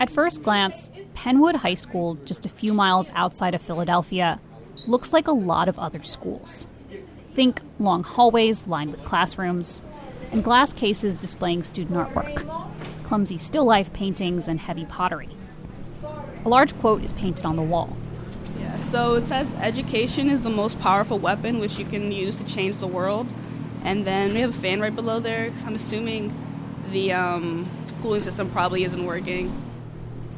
[0.00, 4.40] At first glance, Penwood High School, just a few miles outside of Philadelphia,
[4.86, 6.66] looks like a lot of other schools.
[7.34, 9.82] Think long hallways lined with classrooms,
[10.32, 12.48] and glass cases displaying student artwork,
[13.04, 15.28] clumsy still life paintings, and heavy pottery.
[16.46, 17.94] A large quote is painted on the wall.
[18.58, 22.44] Yeah, so it says education is the most powerful weapon which you can use to
[22.44, 23.26] change the world.
[23.84, 26.34] And then we have a fan right below there because I'm assuming
[26.90, 27.68] the um,
[28.00, 29.52] cooling system probably isn't working.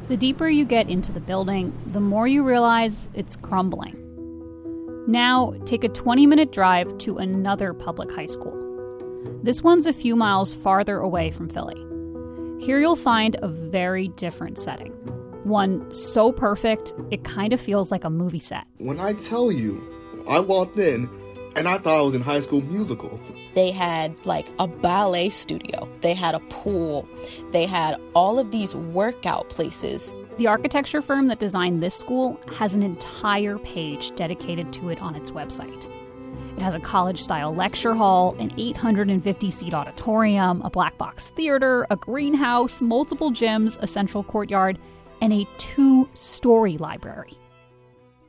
[0.09, 3.97] The deeper you get into the building, the more you realize it's crumbling.
[5.07, 8.59] Now, take a 20 minute drive to another public high school.
[9.43, 11.79] This one's a few miles farther away from Philly.
[12.65, 14.91] Here you'll find a very different setting.
[15.43, 18.65] One so perfect, it kind of feels like a movie set.
[18.79, 19.83] When I tell you,
[20.27, 21.09] I walked in
[21.55, 23.19] and I thought I was in high school musical.
[23.53, 27.07] They had like a ballet studio, they had a pool,
[27.51, 30.13] they had all of these workout places.
[30.37, 35.15] The architecture firm that designed this school has an entire page dedicated to it on
[35.15, 35.89] its website.
[36.57, 41.87] It has a college style lecture hall, an 850 seat auditorium, a black box theater,
[41.89, 44.77] a greenhouse, multiple gyms, a central courtyard,
[45.21, 47.37] and a two story library.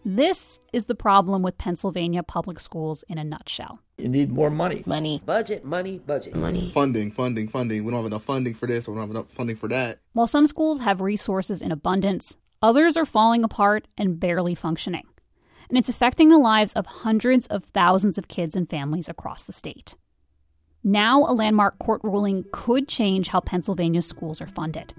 [0.07, 3.79] This is the problem with Pennsylvania public schools in a nutshell.
[3.97, 4.83] You need more money.
[4.85, 5.23] Money.
[5.25, 6.37] Budget, money, budget.
[6.37, 6.71] Money.
[6.75, 7.85] Funding, funding, funding.
[7.85, 10.01] We don't have enough funding for this, or we don't have enough funding for that.
[10.13, 15.07] While some schools have resources in abundance, others are falling apart and barely functioning.
[15.71, 19.55] And it's affecting the lives of hundreds of thousands of kids and families across the
[19.55, 19.97] state.
[20.83, 24.93] Now, a landmark court ruling could change how Pennsylvania schools are funded,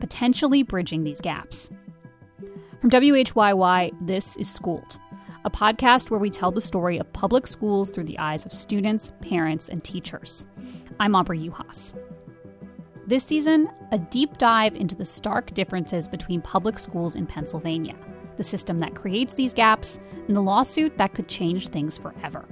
[0.00, 1.68] potentially bridging these gaps.
[2.86, 5.00] From WHYY, this is Schooled,
[5.44, 9.10] a podcast where we tell the story of public schools through the eyes of students,
[9.20, 10.46] parents, and teachers.
[11.00, 11.98] I'm Aubrey Juhas.
[13.04, 17.96] This season, a deep dive into the stark differences between public schools in Pennsylvania,
[18.36, 19.98] the system that creates these gaps,
[20.28, 22.46] and the lawsuit that could change things forever.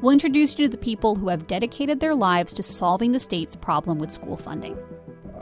[0.00, 3.54] We'll introduce you to the people who have dedicated their lives to solving the state's
[3.54, 4.76] problem with school funding.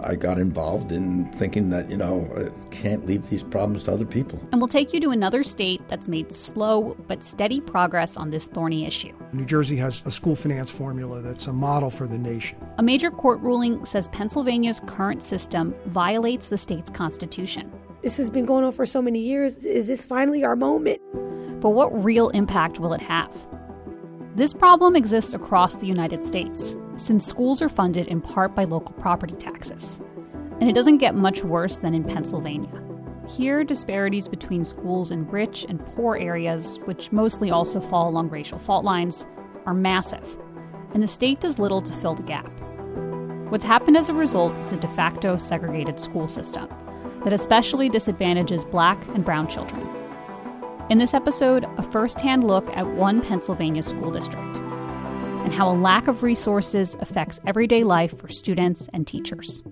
[0.00, 4.04] I got involved in thinking that, you know, I can't leave these problems to other
[4.04, 4.40] people.
[4.52, 8.46] And we'll take you to another state that's made slow but steady progress on this
[8.46, 9.12] thorny issue.
[9.32, 12.58] New Jersey has a school finance formula that's a model for the nation.
[12.78, 17.72] A major court ruling says Pennsylvania's current system violates the state's constitution.
[18.02, 19.56] This has been going on for so many years.
[19.56, 21.00] Is this finally our moment?
[21.60, 23.30] But what real impact will it have?
[24.36, 28.94] This problem exists across the United States, since schools are funded in part by local
[28.94, 30.00] property taxes.
[30.60, 32.82] And it doesn't get much worse than in Pennsylvania.
[33.28, 38.58] Here, disparities between schools in rich and poor areas, which mostly also fall along racial
[38.58, 39.26] fault lines,
[39.66, 40.38] are massive,
[40.94, 42.50] and the state does little to fill the gap.
[43.50, 46.68] What's happened as a result is a de facto segregated school system
[47.24, 49.86] that especially disadvantages black and brown children.
[50.90, 54.62] In this episode, a first hand look at one Pennsylvania school district
[55.48, 59.62] and how a lack of resources affects everyday life for students and teachers.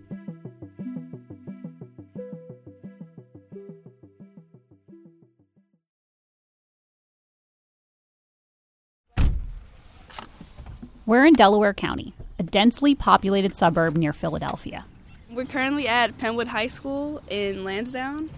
[11.04, 14.86] We're in Delaware County, a densely populated suburb near Philadelphia.
[15.30, 18.30] We're currently at Penwood High School in Lansdowne.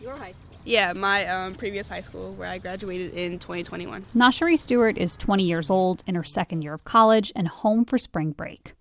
[0.00, 0.51] Your high school?
[0.64, 4.04] Yeah, my um, previous high school where I graduated in 2021.
[4.14, 7.98] Nashari Stewart is 20 years old in her second year of college and home for
[7.98, 8.74] spring break.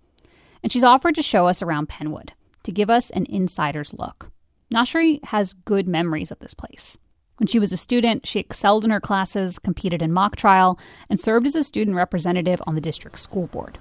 [0.61, 2.29] And she's offered to show us around Penwood
[2.63, 4.31] to give us an insider's look.
[4.71, 6.97] Nashari has good memories of this place.
[7.37, 10.77] When she was a student, she excelled in her classes, competed in mock trial,
[11.09, 13.79] and served as a student representative on the district school board.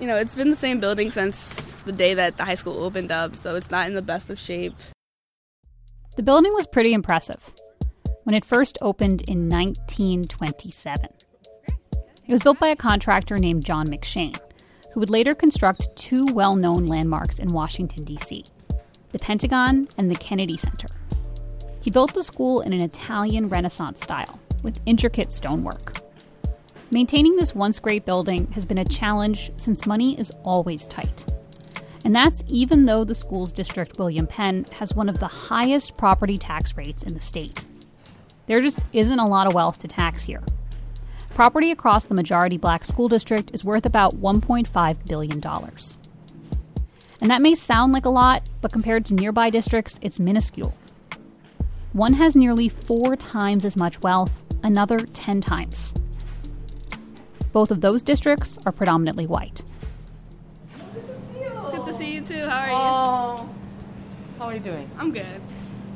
[0.00, 3.12] You know, it's been the same building since the day that the high school opened
[3.12, 4.74] up, so it's not in the best of shape.
[6.18, 7.54] The building was pretty impressive
[8.24, 11.10] when it first opened in 1927.
[12.26, 14.36] It was built by a contractor named John McShain,
[14.92, 18.44] who would later construct two well known landmarks in Washington, D.C.
[19.12, 20.88] the Pentagon and the Kennedy Center.
[21.82, 26.00] He built the school in an Italian Renaissance style with intricate stonework.
[26.90, 31.32] Maintaining this once great building has been a challenge since money is always tight.
[32.08, 36.38] And that's even though the school's district, William Penn, has one of the highest property
[36.38, 37.66] tax rates in the state.
[38.46, 40.42] There just isn't a lot of wealth to tax here.
[41.34, 45.42] Property across the majority black school district is worth about $1.5 billion.
[47.20, 50.72] And that may sound like a lot, but compared to nearby districts, it's minuscule.
[51.92, 55.92] One has nearly four times as much wealth, another 10 times.
[57.52, 59.62] Both of those districts are predominantly white.
[61.88, 62.46] Good to see you too.
[62.46, 62.74] How are you?
[62.74, 63.48] Oh.
[64.38, 64.90] How are you doing?
[64.98, 65.40] I'm good.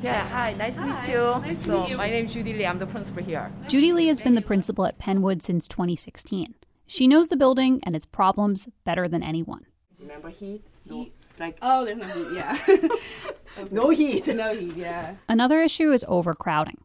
[0.02, 1.18] Yeah, hi, nice to meet you.
[1.46, 1.96] Nice to so, meet you.
[1.98, 2.64] my name is Judy Lee.
[2.64, 3.52] I'm the principal here.
[3.68, 6.54] Judy Lee has been the principal at Penwood since 2016.
[6.86, 9.66] She knows the building and its problems better than anyone.
[10.00, 10.64] Remember heat?
[10.86, 11.08] No,
[11.38, 12.36] like Oh, there's no heat.
[12.36, 12.88] Yeah.
[13.70, 14.26] no heat.
[14.28, 14.74] no heat.
[14.74, 15.16] Yeah.
[15.28, 16.78] Another issue is overcrowding.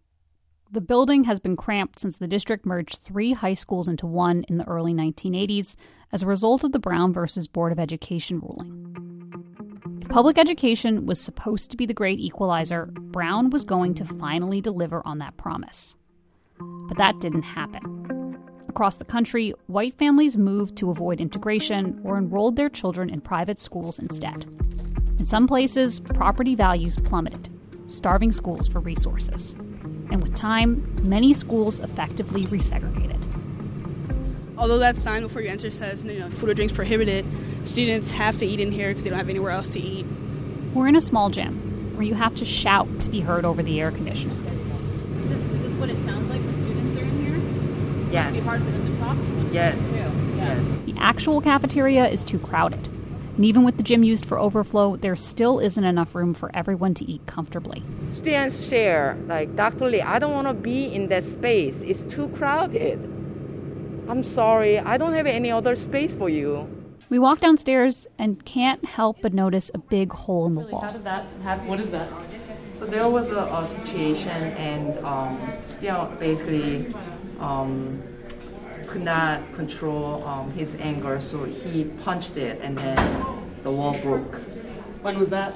[0.70, 4.58] The building has been cramped since the district merged three high schools into one in
[4.58, 5.78] the early 1980s
[6.12, 10.00] as a result of the Brown versus Board of Education ruling.
[10.02, 14.60] If public education was supposed to be the great equalizer, Brown was going to finally
[14.60, 15.96] deliver on that promise.
[16.60, 18.36] But that didn't happen.
[18.68, 23.58] Across the country, white families moved to avoid integration or enrolled their children in private
[23.58, 24.44] schools instead.
[25.18, 27.50] In some places, property values plummeted,
[27.88, 29.56] starving schools for resources.
[30.10, 33.18] And with time, many schools effectively resegregated.
[34.58, 37.26] Although that sign before you enter says, you know, food or drinks prohibited,
[37.66, 40.06] students have to eat in here because they don't have anywhere else to eat.
[40.74, 43.80] We're in a small gym where you have to shout to be heard over the
[43.80, 44.34] air conditioner.
[44.34, 48.12] Is this what it sounds like when students are in here?
[48.12, 48.44] Yes.
[48.44, 49.18] hard for them to talk?
[49.52, 49.80] Yes.
[50.36, 50.66] Yes.
[50.86, 52.90] The actual cafeteria is too crowded.
[53.38, 56.96] And even with the gym used for overflow, there still isn't enough room for everyone
[56.96, 57.84] to eat comfortably.
[58.16, 59.90] Students share, like, Dr.
[59.92, 61.76] Lee, I don't want to be in that space.
[61.84, 62.98] It's too crowded.
[64.10, 66.68] I'm sorry, I don't have any other space for you.
[67.10, 70.82] We walk downstairs and can't help but notice a big hole in the wall.
[70.82, 71.68] How did that happen?
[71.68, 72.10] What is that?
[72.74, 76.88] So there was a, a situation, and um, student basically
[77.40, 78.02] um,
[78.88, 82.96] could not control um, his anger, so he punched it, and then
[83.64, 84.36] the wall broke.
[85.02, 85.56] When was that?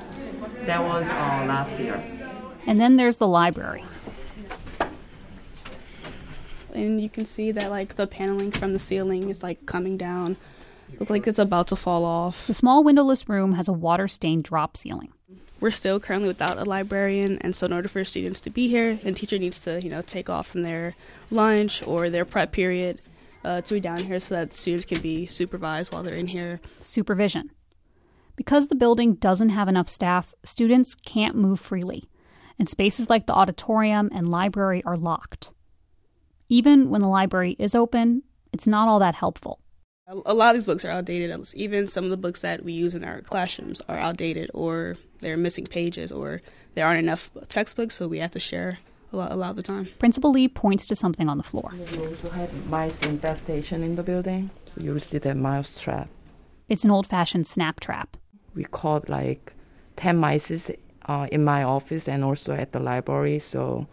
[0.65, 2.03] That was uh, last year.
[2.67, 3.83] And then there's the library.
[6.73, 10.37] And you can see that like the paneling from the ceiling is like coming down.
[10.99, 12.47] Look like it's about to fall off.
[12.47, 15.11] The small windowless room has a water stained drop ceiling.
[15.59, 18.95] We're still currently without a librarian, and so in order for students to be here,
[18.95, 20.95] the teacher needs to, you know, take off from their
[21.29, 22.99] lunch or their prep period
[23.43, 26.59] uh, to be down here so that students can be supervised while they're in here.
[26.79, 27.51] Supervision.
[28.35, 32.09] Because the building doesn't have enough staff, students can't move freely,
[32.57, 35.51] and spaces like the auditorium and library are locked.
[36.49, 39.59] Even when the library is open, it's not all that helpful.
[40.07, 41.53] A a lot of these books are outdated.
[41.55, 45.37] Even some of the books that we use in our classrooms are outdated, or they're
[45.37, 46.41] missing pages, or
[46.73, 48.79] there aren't enough textbooks, so we have to share
[49.13, 49.87] a lot, a lot of the time.
[49.99, 51.71] Principal Lee points to something on the floor.
[51.73, 56.09] We also had mice infestation in the building, so you will see the mouse trap.
[56.69, 58.17] It's an old fashioned snap trap.
[58.55, 59.53] We caught like
[59.97, 60.71] 10 mice
[61.05, 63.87] uh, in my office and also at the library, so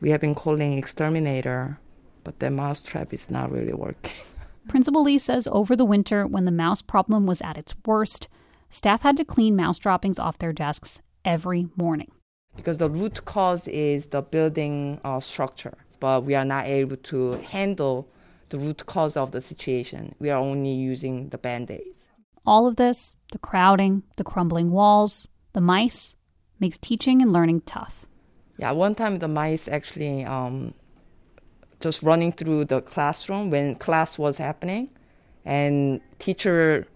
[0.00, 1.78] we have been calling exterminator,
[2.24, 4.12] but the mouse trap is not really working.
[4.68, 8.28] Principal Lee says over the winter, when the mouse problem was at its worst,
[8.68, 12.10] staff had to clean mouse droppings off their desks every morning.
[12.56, 17.32] Because the root cause is the building uh, structure, but we are not able to
[17.32, 18.08] handle
[18.48, 20.14] the root cause of the situation.
[20.18, 22.04] We are only using the band aids.
[22.44, 26.14] All of this, the crowding, the crumbling walls, the mice,
[26.60, 28.06] makes teaching and learning tough.
[28.58, 30.72] Yeah, one time the mice actually um,
[31.80, 34.90] just running through the classroom when class was happening,
[35.44, 36.86] and teacher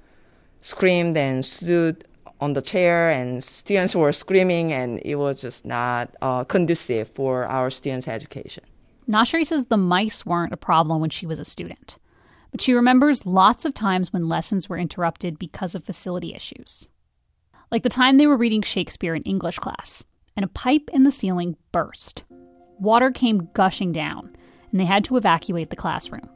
[0.63, 2.07] screamed and stood
[2.41, 7.45] on the chair, and students were screaming, and it was just not uh, conducive for
[7.47, 8.65] our students' education.
[9.09, 11.99] Nashri says the mice weren't a problem when she was a student,
[12.51, 16.89] but she remembers lots of times when lessons were interrupted because of facility issues.
[17.71, 20.05] Like the time they were reading Shakespeare in English class,
[20.37, 22.25] and a pipe in the ceiling burst.
[22.79, 24.35] Water came gushing down,
[24.71, 26.29] and they had to evacuate the classroom.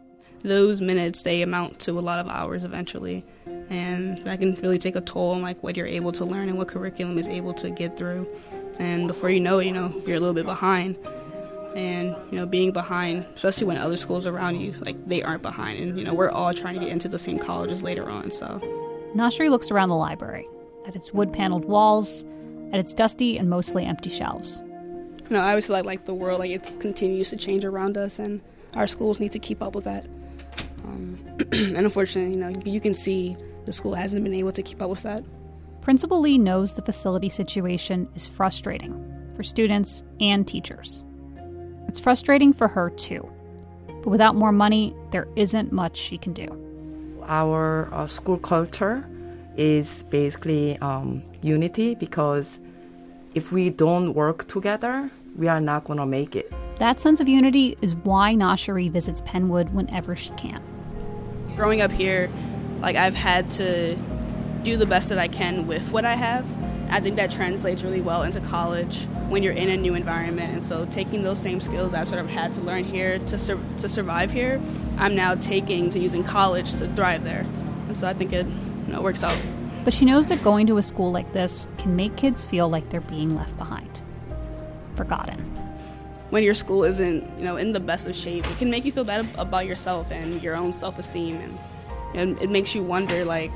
[0.44, 3.24] Those minutes they amount to a lot of hours eventually,
[3.70, 6.58] and that can really take a toll on like what you're able to learn and
[6.58, 8.30] what curriculum is able to get through.
[8.78, 10.98] And before you know it, you know you're a little bit behind.
[11.74, 15.80] And you know, being behind, especially when other schools around you, like they aren't behind,
[15.80, 18.30] and you know we're all trying to get into the same colleges later on.
[18.30, 18.60] So
[19.16, 20.46] Nashri looks around the library,
[20.86, 22.24] at its wood paneled walls,
[22.72, 24.62] at its dusty and mostly empty shelves.
[24.62, 28.18] you know, I always like like the world like it continues to change around us,
[28.18, 28.42] and
[28.74, 30.06] our schools need to keep up with that.
[30.84, 31.18] Um,
[31.52, 34.90] and unfortunately, you know, you can see the school hasn't been able to keep up
[34.90, 35.24] with that.
[35.80, 38.92] Principal Lee knows the facility situation is frustrating
[39.36, 41.04] for students and teachers.
[41.88, 43.30] It's frustrating for her too.
[43.86, 46.48] But without more money, there isn't much she can do.
[47.26, 49.06] Our uh, school culture
[49.56, 52.60] is basically um, unity because
[53.34, 56.52] if we don't work together, we are not going to make it.
[56.78, 60.62] That sense of unity is why Nashari visits Penwood whenever she can.
[61.56, 62.30] Growing up here,
[62.80, 63.96] like I've had to
[64.62, 66.44] do the best that I can with what I have.
[66.90, 70.52] I think that translates really well into college when you're in a new environment.
[70.52, 73.60] And so, taking those same skills I sort of had to learn here to, sur-
[73.78, 74.60] to survive here,
[74.98, 77.46] I'm now taking to using college to thrive there.
[77.88, 79.38] And so, I think it you know, works out.
[79.84, 82.88] But she knows that going to a school like this can make kids feel like
[82.90, 84.02] they're being left behind,
[84.94, 85.53] forgotten.
[86.34, 88.90] When your school isn't, you know, in the best of shape, it can make you
[88.90, 91.56] feel bad about yourself and your own self-esteem, and,
[92.12, 93.52] and it makes you wonder, like,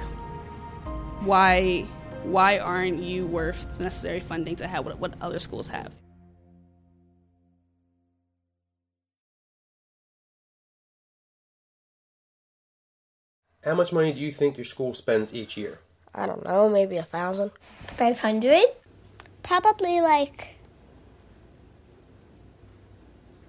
[1.26, 1.80] why
[2.22, 5.92] why aren't you worth the necessary funding to have what, what other schools have?
[13.64, 15.80] How much money do you think your school spends each year?
[16.14, 17.50] I don't know, maybe a thousand.
[17.96, 18.62] Five hundred?
[19.42, 20.54] Probably like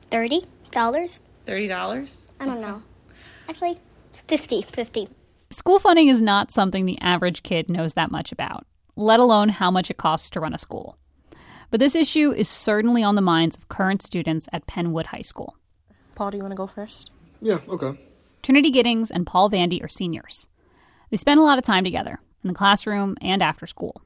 [0.09, 1.21] thirty dollars.
[1.45, 2.27] Thirty dollars?
[2.39, 2.83] I don't know.
[3.47, 3.79] Actually,
[4.27, 4.61] fifty.
[4.61, 5.07] Fifty.
[5.51, 9.71] School funding is not something the average kid knows that much about, let alone how
[9.71, 10.97] much it costs to run a school.
[11.71, 15.55] But this issue is certainly on the minds of current students at Penwood High School.
[16.15, 17.11] Paul, do you want to go first?
[17.41, 17.99] Yeah, okay.
[18.41, 20.47] Trinity Giddings and Paul Vandy are seniors.
[21.09, 24.01] They spend a lot of time together in the classroom and after school.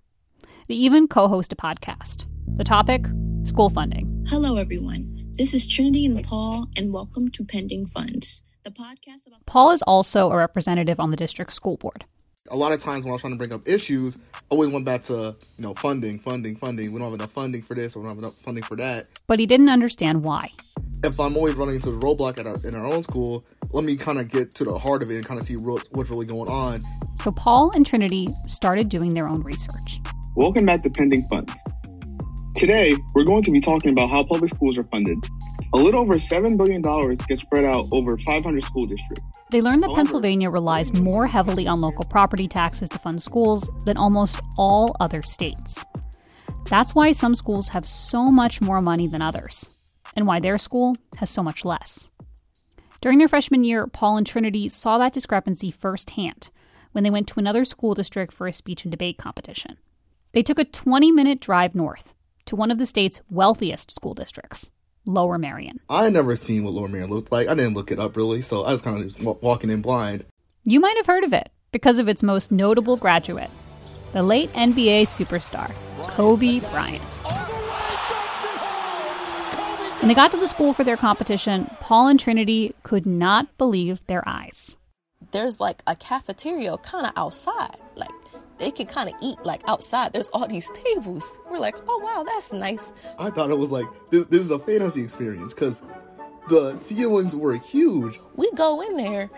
[0.68, 2.26] They even co host a podcast.
[2.56, 3.06] The topic
[3.44, 4.26] school funding.
[4.30, 5.13] Hello, everyone.
[5.36, 9.44] This is Trinity and Paul, and welcome to Pending Funds, the podcast about.
[9.48, 12.06] Paul is also a representative on the district school board.
[12.52, 14.86] A lot of times when I was trying to bring up issues, I always went
[14.86, 16.94] back to, you know, funding, funding, funding.
[16.94, 19.08] We don't have enough funding for this or we don't have enough funding for that.
[19.26, 20.52] But he didn't understand why.
[21.04, 23.96] If I'm always running into the roadblock at our, in our own school, let me
[23.96, 26.48] kind of get to the heart of it and kind of see what's really going
[26.48, 26.84] on.
[27.22, 30.00] So Paul and Trinity started doing their own research.
[30.36, 31.60] Welcome back to Pending Funds.
[32.56, 35.18] Today, we're going to be talking about how public schools are funded.
[35.74, 36.82] A little over $7 billion
[37.28, 39.40] gets spread out over 500 school districts.
[39.50, 43.98] They learned that Pennsylvania relies more heavily on local property taxes to fund schools than
[43.98, 45.84] almost all other states.
[46.70, 49.72] That's why some schools have so much more money than others,
[50.16, 52.12] and why their school has so much less.
[53.02, 56.52] During their freshman year, Paul and Trinity saw that discrepancy firsthand
[56.92, 59.78] when they went to another school district for a speech and debate competition.
[60.34, 64.70] They took a 20 minute drive north to one of the state's wealthiest school districts,
[65.06, 65.80] Lower Merion.
[65.90, 67.48] I had never seen what Lower Merion looked like.
[67.48, 69.82] I didn't look it up really, so I was kind of just w- walking in
[69.82, 70.26] blind.
[70.64, 73.50] You might have heard of it because of its most notable graduate,
[74.14, 75.74] the late NBA superstar,
[76.10, 77.02] Kobe Bryant.
[80.00, 84.06] When they got to the school for their competition, Paul and Trinity could not believe
[84.08, 84.76] their eyes.
[85.32, 87.78] There's like a cafeteria kind of outside.
[87.96, 88.12] Like
[88.58, 90.14] they can kind of eat like outside.
[90.14, 91.30] There's all these tables.
[91.50, 92.94] We're like, oh wow, that's nice.
[93.20, 95.82] I thought it was like this, this is a fantasy experience because
[96.50, 98.20] the ceilings were huge.
[98.36, 99.30] We go in there,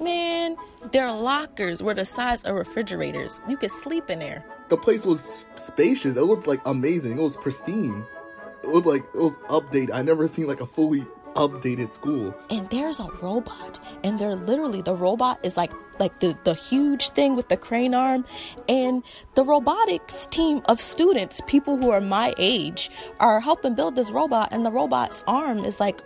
[0.00, 0.56] man.
[0.92, 3.40] Their lockers were the size of refrigerators.
[3.48, 4.44] You could sleep in there.
[4.68, 6.16] The place was spacious.
[6.16, 7.18] It looked like amazing.
[7.18, 8.04] It was pristine.
[8.62, 9.92] It looked like it was updated.
[9.92, 12.34] I never seen like a fully updated school.
[12.50, 17.10] And there's a robot, and they're literally the robot is like like the the huge
[17.10, 18.24] thing with the crane arm,
[18.68, 19.02] and
[19.34, 22.90] the robotics team of students, people who are my age,
[23.20, 26.00] are helping build this robot, and the robot's arm is like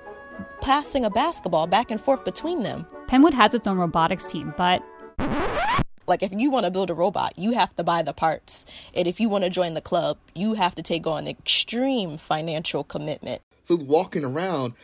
[0.61, 2.87] passing a basketball back and forth between them.
[3.07, 4.83] Penwood has its own robotics team, but
[6.07, 8.67] like if you want to build a robot, you have to buy the parts.
[8.95, 12.85] And if you want to join the club, you have to take on extreme financial
[12.85, 13.43] commitment.
[13.65, 14.75] So walking around,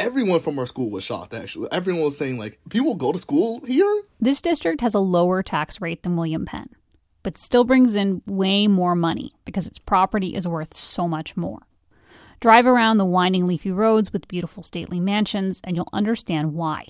[0.00, 1.68] everyone from our school was shocked actually.
[1.70, 4.02] Everyone was saying like, people go to school here?
[4.18, 6.70] This district has a lower tax rate than William Penn,
[7.22, 11.60] but still brings in way more money because its property is worth so much more.
[12.40, 16.86] Drive around the winding leafy roads with beautiful stately mansions and you'll understand why.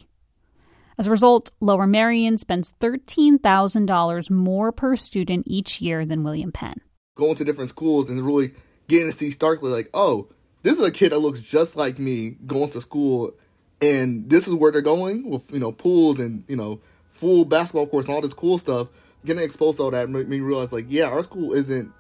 [0.97, 6.81] As a result, Lower Merion spends $13,000 more per student each year than William Penn.
[7.17, 8.52] Going to different schools and really
[8.87, 10.29] getting to see starkly, like, oh,
[10.62, 13.33] this is a kid that looks just like me going to school,
[13.81, 17.87] and this is where they're going with, you know, pools and, you know, full basketball
[17.87, 18.88] courts and all this cool stuff.
[19.25, 21.93] Getting exposed to all that made me realize, like, yeah, our school isn't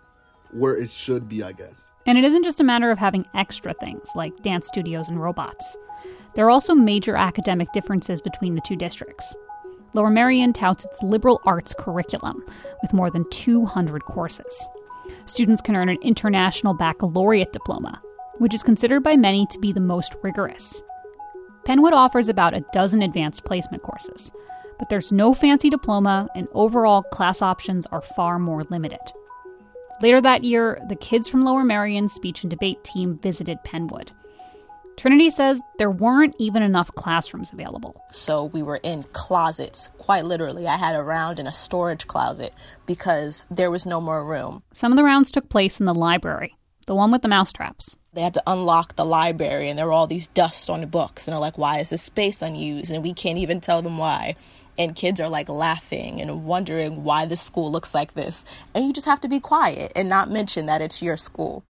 [0.52, 1.74] where it should be, I guess.
[2.06, 5.76] And it isn't just a matter of having extra things like dance studios and robots.
[6.34, 9.36] There are also major academic differences between the two districts.
[9.92, 12.44] Lower Merion touts its liberal arts curriculum
[12.80, 14.68] with more than 200 courses.
[15.26, 18.00] Students can earn an international baccalaureate diploma,
[18.40, 20.82] which is considered by many to be the most rigorous.
[21.64, 24.32] Penwood offers about a dozen advanced placement courses,
[24.78, 28.98] but there's no fancy diploma, and overall class options are far more limited.
[30.00, 34.08] Later that year, the kids from Lower Merion's speech and debate team visited Penwood.
[34.96, 38.02] Trinity says there weren't even enough classrooms available.
[38.10, 40.66] So we were in closets, quite literally.
[40.66, 42.54] I had a round in a storage closet
[42.86, 44.62] because there was no more room.
[44.72, 46.54] Some of the rounds took place in the library,
[46.90, 47.96] the one with the mousetraps.
[48.14, 51.24] They had to unlock the library, and there were all these dust on the books.
[51.24, 52.90] And they're like, why is this space unused?
[52.90, 54.34] And we can't even tell them why.
[54.76, 58.44] And kids are like laughing and wondering why this school looks like this.
[58.74, 61.62] And you just have to be quiet and not mention that it's your school.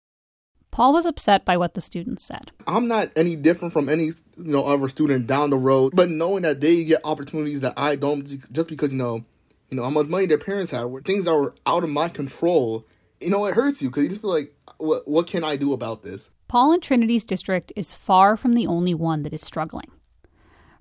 [0.71, 2.53] Paul was upset by what the students said.
[2.65, 6.43] I'm not any different from any you know other student down the road, but knowing
[6.43, 9.25] that they get opportunities that I don't, just because you know,
[9.69, 12.07] you know how much money their parents have, where things that were out of my
[12.07, 12.85] control,
[13.21, 15.73] you know, it hurts you because you just feel like, what what can I do
[15.73, 16.29] about this?
[16.47, 19.91] Paul and Trinity's district is far from the only one that is struggling.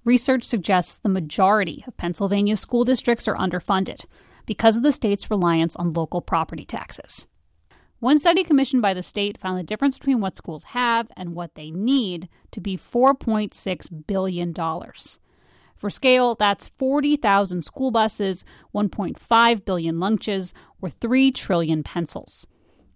[0.04, 4.04] Research suggests the majority of Pennsylvania school districts are underfunded
[4.47, 7.26] because of the state's reliance on local property taxes.
[8.00, 11.57] One study commissioned by the state found the difference between what schools have and what
[11.57, 14.54] they need to be $4.6 billion.
[15.78, 18.44] For scale, that's 40,000 school buses,
[18.75, 22.47] 1.5 billion lunches, or 3 trillion pencils.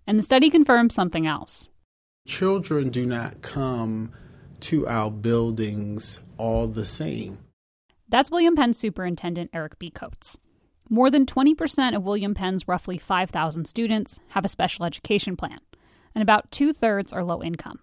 [0.06, 1.68] And the study confirms something else.
[2.26, 4.12] Children do not come
[4.60, 7.38] to our buildings all the same.
[8.08, 10.38] That's William Penn Superintendent Eric Becoats.
[10.90, 15.60] More than 20% of William Penn's roughly 5,000 students have a special education plan,
[16.14, 17.80] and about two thirds are low income.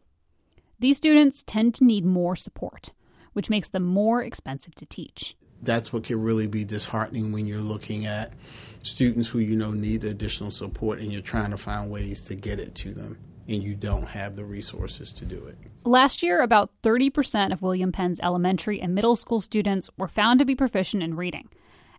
[0.78, 2.94] These students tend to need more support,
[3.34, 5.36] which makes them more expensive to teach.
[5.62, 8.34] That's what can really be disheartening when you're looking at
[8.82, 12.36] students who you know need the additional support and you're trying to find ways to
[12.36, 13.18] get it to them
[13.50, 15.58] and you don't have the resources to do it.
[15.84, 20.46] Last year, about 30% of William Penn's elementary and middle school students were found to
[20.46, 21.50] be proficient in reading,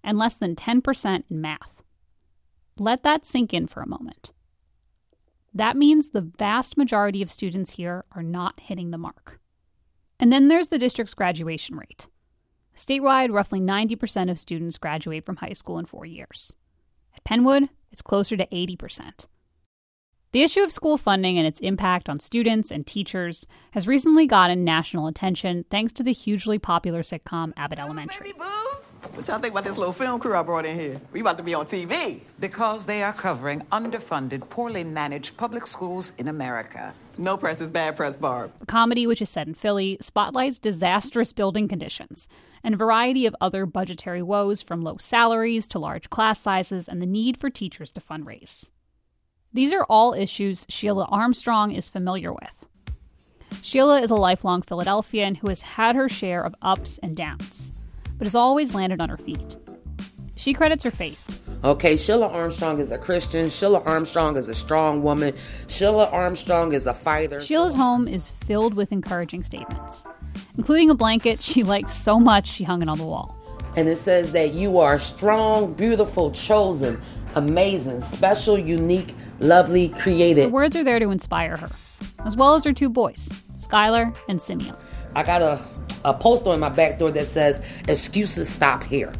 [0.04, 1.82] and less than 10% in math.
[2.78, 4.32] Let that sink in for a moment.
[5.52, 9.39] That means the vast majority of students here are not hitting the mark.
[10.20, 12.06] And then there's the district's graduation rate.
[12.76, 16.54] Statewide, roughly 90% of students graduate from high school in four years.
[17.16, 19.26] At Penwood, it's closer to 80%.
[20.32, 24.62] The issue of school funding and its impact on students and teachers has recently gotten
[24.62, 28.32] national attention thanks to the hugely popular sitcom Abbott Elementary.
[29.14, 31.00] What y'all think about this little film crew I brought in here?
[31.12, 32.20] We about to be on TV.
[32.38, 36.94] Because they are covering underfunded, poorly managed public schools in America.
[37.16, 38.52] No press is bad press, Barb.
[38.60, 42.28] The comedy, which is set in Philly, spotlights disastrous building conditions
[42.62, 47.00] and a variety of other budgetary woes from low salaries to large class sizes and
[47.00, 48.68] the need for teachers to fundraise.
[49.52, 52.66] These are all issues Sheila Armstrong is familiar with.
[53.62, 57.72] Sheila is a lifelong Philadelphian who has had her share of ups and downs,
[58.20, 59.56] but has always landed on her feet.
[60.36, 61.40] She credits her faith.
[61.64, 63.48] Okay, Sheila Armstrong is a Christian.
[63.48, 65.34] Sheila Armstrong is a strong woman.
[65.68, 67.40] Sheila Armstrong is a fighter.
[67.40, 70.04] Sheila's home is filled with encouraging statements,
[70.58, 73.34] including a blanket she likes so much she hung it on the wall.
[73.74, 77.00] And it says that you are strong, beautiful, chosen,
[77.36, 80.44] amazing, special, unique, lovely, created.
[80.44, 81.70] The words are there to inspire her,
[82.26, 84.76] as well as her two boys, Skylar and Simeon.
[85.16, 85.64] I got a,
[86.04, 89.12] a poster on my back door that says, Excuses stop here.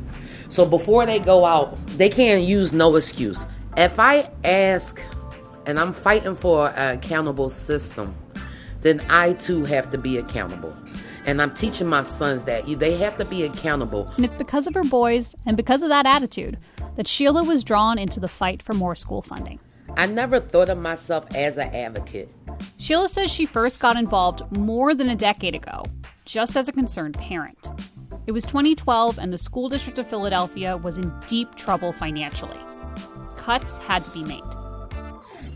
[0.49, 3.47] So before they go out, they can't use no excuse.
[3.77, 5.01] If I ask,
[5.67, 8.17] and I'm fighting for an accountable system,
[8.81, 10.77] then I too have to be accountable.
[11.27, 14.11] And I'm teaching my sons that they have to be accountable.
[14.17, 16.59] And it's because of her boys and because of that attitude
[16.97, 19.61] that Sheila was drawn into the fight for more school funding.
[19.97, 22.31] I never thought of myself as an advocate.
[22.79, 25.85] Sheila says she first got involved more than a decade ago,
[26.31, 27.69] just as a concerned parent.
[28.29, 32.59] It was 2012, and the school district of Philadelphia was in deep trouble financially.
[33.37, 34.43] Cuts had to be made.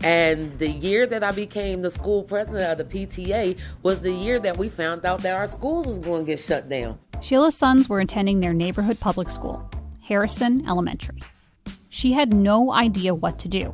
[0.03, 4.37] And the year that I became the school president of the PTA was the year
[4.41, 6.99] that we found out that our schools was going to get shut down.
[7.21, 9.71] Sheila's sons were attending their neighborhood public school,
[10.03, 11.23] Harrison Elementary.
[11.87, 13.73] She had no idea what to do,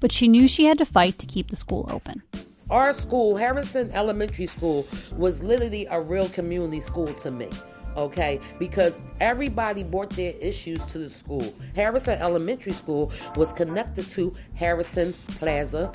[0.00, 2.22] but she knew she had to fight to keep the school open.
[2.70, 7.48] Our school, Harrison Elementary School, was literally a real community school to me
[7.96, 8.40] okay?
[8.58, 11.54] Because everybody brought their issues to the school.
[11.74, 15.92] Harrison Elementary School was connected to Harrison Plaza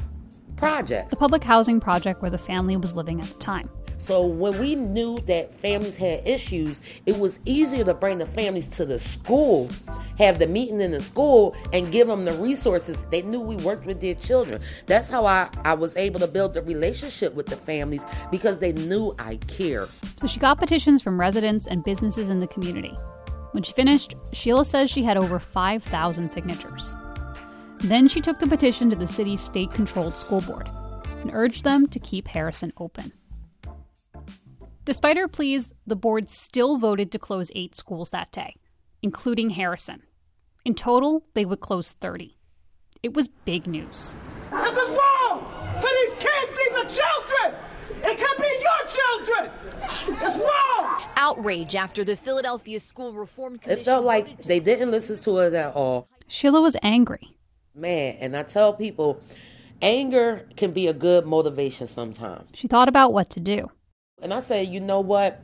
[0.55, 3.69] Project, the public housing project where the family was living at the time.
[3.99, 8.67] So when we knew that families had issues, it was easier to bring the families
[8.69, 9.69] to the school,
[10.17, 13.05] have the meeting in the school, and give them the resources.
[13.11, 14.61] They knew we worked with their children.
[14.85, 18.71] That's how I, I was able to build a relationship with the families because they
[18.71, 19.89] knew I care.
[20.17, 22.97] So she got petitions from residents and businesses in the community.
[23.51, 26.95] When she finished, Sheila says she had over 5,000 signatures.
[27.79, 30.69] Then she took the petition to the city's state controlled school board
[31.21, 33.11] and urged them to keep Harrison open.
[34.89, 38.55] Despite her pleas, the board still voted to close eight schools that day,
[39.03, 40.01] including Harrison.
[40.65, 42.35] In total, they would close 30.
[43.03, 44.15] It was big news.
[44.51, 45.45] This is wrong
[45.79, 46.59] for these kids.
[46.59, 47.61] These are children.
[48.03, 49.51] It could be your children.
[50.23, 51.03] It's wrong.
[51.17, 53.81] Outrage after the Philadelphia School Reform Commission.
[53.81, 56.09] It felt like they didn't listen to us at all.
[56.27, 57.37] Sheila was angry.
[57.75, 59.21] Man, and I tell people,
[59.83, 62.49] anger can be a good motivation sometimes.
[62.55, 63.69] She thought about what to do.
[64.21, 65.43] And I say, you know what?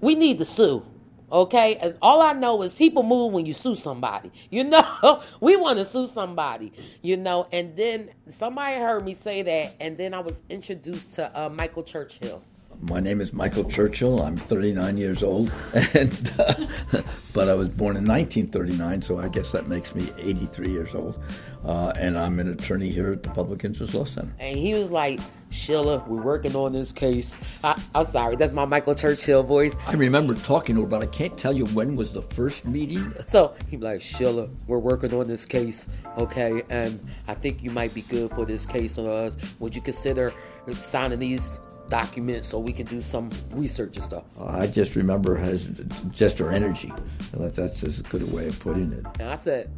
[0.00, 0.84] We need to sue.
[1.30, 1.76] Okay?
[1.76, 4.30] And all I know is people move when you sue somebody.
[4.50, 7.46] You know, we want to sue somebody, you know.
[7.52, 11.84] And then somebody heard me say that, and then I was introduced to uh, Michael
[11.84, 12.42] Churchill.
[12.82, 14.22] My name is Michael Churchill.
[14.22, 15.52] I'm 39 years old,
[15.94, 16.54] and uh,
[17.34, 21.22] but I was born in 1939, so I guess that makes me 83 years old.
[21.62, 24.32] Uh, and I'm an attorney here at the Public Interest Law Center.
[24.38, 27.36] And he was like, Sheila, we're working on this case.
[27.62, 29.74] I, am sorry, that's my Michael Churchill voice.
[29.86, 33.12] I remember talking to her, but I can't tell you when was the first meeting.
[33.28, 36.62] So he was like, Sheila, we're working on this case, okay?
[36.70, 39.36] And I think you might be good for this case on us.
[39.58, 40.32] Would you consider
[40.72, 41.60] signing these
[41.90, 44.24] documents so we can do some research and stuff.
[44.38, 45.68] Uh, I just remember has
[46.10, 46.92] just her energy.
[47.32, 49.04] That's as good a way of putting it.
[49.18, 49.70] And I said,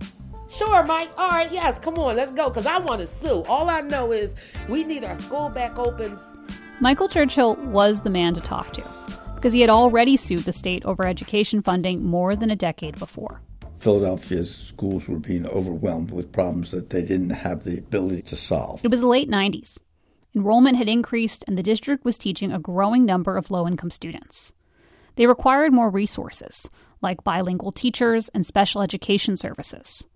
[0.51, 1.11] Sure, Mike.
[1.17, 2.51] All right, yes, come on, let's go.
[2.51, 3.43] Because I want to sue.
[3.45, 4.35] All I know is
[4.69, 6.19] we need our school back open.
[6.81, 8.85] Michael Churchill was the man to talk to
[9.35, 13.41] because he had already sued the state over education funding more than a decade before.
[13.79, 18.81] Philadelphia's schools were being overwhelmed with problems that they didn't have the ability to solve.
[18.85, 19.79] It was the late 90s.
[20.35, 24.53] Enrollment had increased, and the district was teaching a growing number of low income students.
[25.17, 26.71] They required more resources,
[27.03, 30.07] like bilingual teachers and special education services.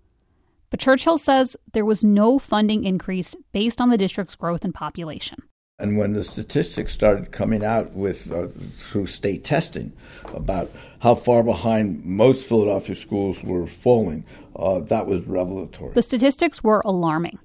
[0.69, 5.43] But Churchill says there was no funding increase based on the district's growth in population.
[5.79, 8.47] And when the statistics started coming out with uh,
[8.89, 9.93] through state testing
[10.33, 14.25] about how far behind most Philadelphia schools were falling,
[14.55, 15.93] uh, that was revelatory.
[15.93, 17.37] The statistics were alarming.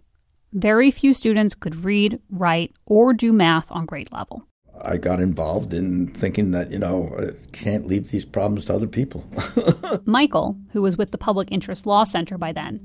[0.53, 4.47] Very few students could read, write, or do math on grade level.
[4.85, 8.87] I got involved in thinking that, you know, I can't leave these problems to other
[8.87, 9.25] people.
[10.05, 12.81] Michael, who was with the Public Interest Law Center by then,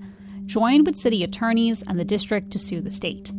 [0.45, 3.31] joined with city attorneys and the district to sue the state.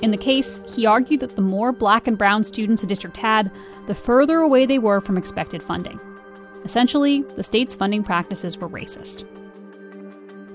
[0.00, 3.50] In the case, he argued that the more black and brown students a district had,
[3.86, 5.98] the further away they were from expected funding.
[6.64, 9.26] Essentially, the state's funding practices were racist.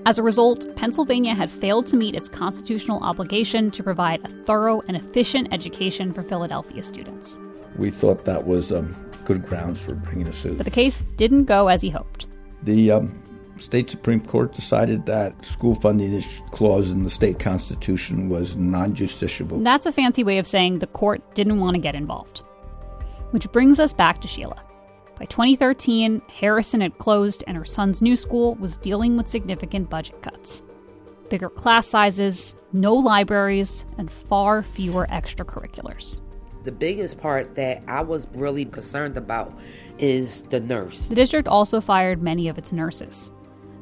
[0.06, 4.80] As a result, Pennsylvania had failed to meet its constitutional obligation to provide a thorough
[4.88, 7.38] and efficient education for Philadelphia students.
[7.76, 10.56] We thought that was um, good grounds for bringing a suit.
[10.56, 12.26] But the case didn't go as he hoped.
[12.62, 13.22] The um,
[13.58, 19.62] state Supreme Court decided that school funding clause in the state constitution was non justiciable.
[19.62, 22.38] That's a fancy way of saying the court didn't want to get involved.
[23.32, 24.60] Which brings us back to Sheila.
[25.20, 30.22] By 2013, Harrison had closed and her son's new school was dealing with significant budget
[30.22, 30.62] cuts.
[31.28, 36.22] Bigger class sizes, no libraries, and far fewer extracurriculars.
[36.64, 39.52] The biggest part that I was really concerned about
[39.98, 41.08] is the nurse.
[41.08, 43.30] The district also fired many of its nurses.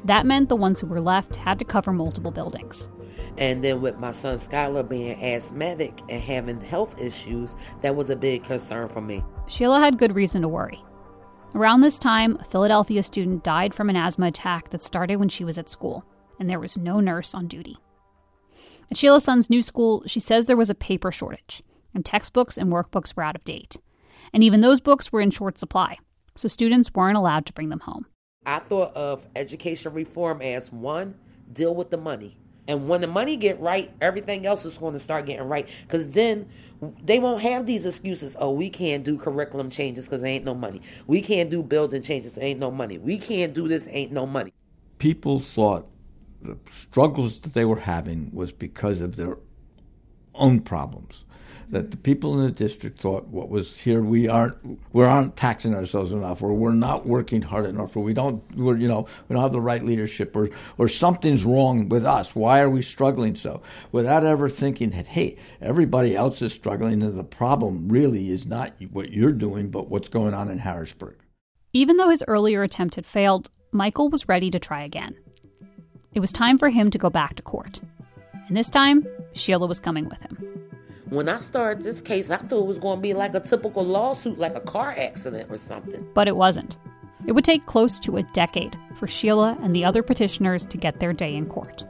[0.06, 2.88] That meant the ones who were left had to cover multiple buildings.
[3.36, 8.16] And then with my son Skylar being asthmatic and having health issues, that was a
[8.16, 9.22] big concern for me.
[9.46, 10.82] Sheila had good reason to worry.
[11.54, 15.44] Around this time, a Philadelphia student died from an asthma attack that started when she
[15.44, 16.04] was at school,
[16.38, 17.78] and there was no nurse on duty.
[18.90, 21.62] At Sheila's son's new school, she says there was a paper shortage,
[21.94, 23.78] and textbooks and workbooks were out of date.
[24.32, 25.96] And even those books were in short supply,
[26.34, 28.06] so students weren't allowed to bring them home.
[28.44, 31.14] I thought of education reform as one,
[31.50, 32.36] deal with the money.
[32.68, 35.66] And when the money get right, everything else is going to start getting right.
[35.82, 36.48] Because then
[37.02, 38.36] they won't have these excuses.
[38.38, 40.82] Oh, we can't do curriculum changes because there ain't no money.
[41.06, 42.34] We can't do building changes.
[42.34, 42.98] There ain't no money.
[42.98, 43.88] We can't do this.
[43.90, 44.52] Ain't no money.
[44.98, 45.88] People thought
[46.42, 49.38] the struggles that they were having was because of their
[50.34, 51.24] own problems
[51.70, 54.56] that the people in the district thought what was here we aren't
[54.92, 58.76] we aren't taxing ourselves enough or we're not working hard enough or we don't we're
[58.76, 62.34] you know we don't have the right leadership or or something's wrong with us.
[62.34, 63.62] Why are we struggling so?
[63.92, 68.74] Without ever thinking that hey everybody else is struggling and the problem really is not
[68.90, 71.16] what you're doing but what's going on in Harrisburg.
[71.72, 75.14] Even though his earlier attempt had failed Michael was ready to try again.
[76.14, 77.82] It was time for him to go back to court.
[78.48, 80.47] And this time Sheila was coming with him
[81.10, 83.84] when I started this case, I thought it was going to be like a typical
[83.84, 86.06] lawsuit, like a car accident or something.
[86.14, 86.78] But it wasn't.
[87.26, 91.00] It would take close to a decade for Sheila and the other petitioners to get
[91.00, 91.86] their day in court.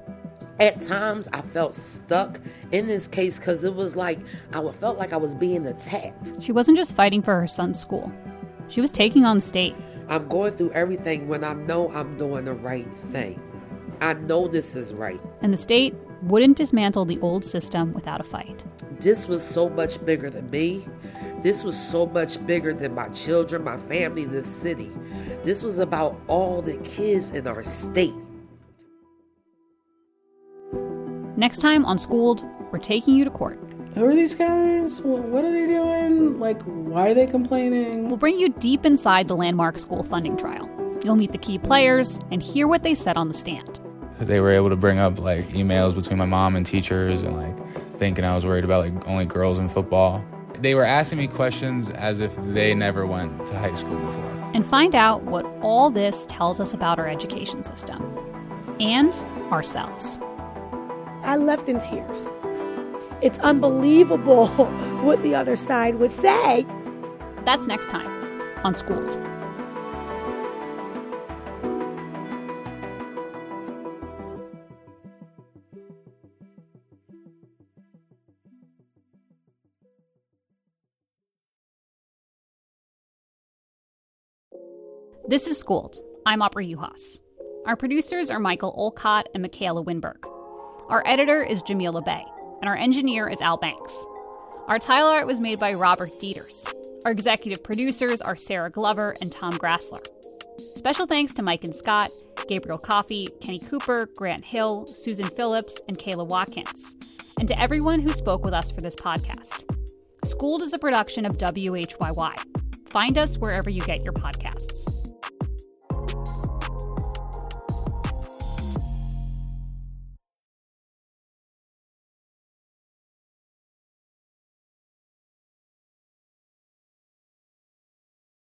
[0.61, 2.41] At times, I felt stuck
[2.73, 4.19] in this case because it was like
[4.53, 6.43] I felt like I was being attacked.
[6.43, 8.13] She wasn't just fighting for her son's school,
[8.69, 9.77] she was taking on the state.
[10.09, 13.41] I'm going through everything when I know I'm doing the right thing.
[14.01, 15.21] I know this is right.
[15.43, 18.65] And the state wouldn't dismantle the old system without a fight.
[19.01, 20.87] This was so much bigger than me.
[21.43, 24.91] This was so much bigger than my children, my family, this city.
[25.45, 28.15] This was about all the kids in our state.
[31.37, 33.61] Next time on Schooled, we're taking you to court.
[33.95, 35.01] Who are these guys?
[35.01, 36.41] What are they doing?
[36.41, 38.09] Like, why are they complaining?
[38.09, 40.69] We'll bring you deep inside the landmark school funding trial.
[41.05, 43.81] You'll meet the key players and hear what they said on the stand.
[44.21, 47.97] They were able to bring up like emails between my mom and teachers and like
[47.97, 50.25] thinking I was worried about like only girls in football.
[50.61, 54.51] They were asking me questions as if they never went to high school before.
[54.55, 58.03] And find out what all this tells us about our education system
[58.81, 59.15] and
[59.53, 60.19] ourselves.
[61.23, 62.27] I left in tears.
[63.21, 64.49] It's unbelievable
[65.03, 66.67] what the other side would say.
[67.45, 69.17] That's next time on Schooled.
[85.29, 85.99] This is Schooled.
[86.25, 87.21] I'm Aubrey Juhas.
[87.67, 90.25] Our producers are Michael Olcott and Michaela Winberg.
[90.89, 92.25] Our editor is Jamila Bay,
[92.63, 93.95] and our engineer is Al Banks.
[94.69, 96.67] Our tile art was made by Robert Dieters.
[97.05, 100.01] Our executive producers are Sarah Glover and Tom Grassler.
[100.77, 102.09] Special thanks to Mike and Scott,
[102.49, 106.97] Gabriel Coffey, Kenny Cooper, Grant Hill, Susan Phillips, and Kayla Watkins,
[107.39, 109.63] and to everyone who spoke with us for this podcast.
[110.25, 112.35] Schooled is a production of WHYY.
[112.89, 114.88] Find us wherever you get your podcasts.